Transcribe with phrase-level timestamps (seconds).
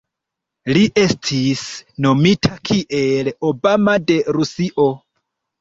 [0.77, 1.61] Li estis
[2.07, 4.91] nomita kiel "Obama de Rusio".